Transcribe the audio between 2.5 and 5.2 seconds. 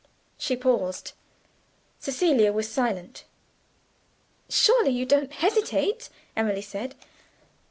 was silent. "Surely you